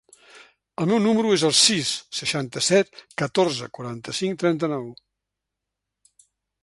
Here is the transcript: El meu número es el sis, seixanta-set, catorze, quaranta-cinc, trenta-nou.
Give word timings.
El 0.83 0.87
meu 0.91 1.01
número 1.01 1.33
es 1.35 1.43
el 1.49 1.53
sis, 1.57 1.91
seixanta-set, 2.21 3.03
catorze, 3.23 3.69
quaranta-cinc, 3.79 4.41
trenta-nou. 4.45 4.89